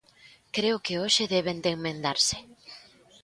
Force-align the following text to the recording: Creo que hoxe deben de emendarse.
Creo 0.55 0.77
que 0.85 0.99
hoxe 1.01 1.23
deben 1.35 1.57
de 1.63 1.69
emendarse. 1.77 2.37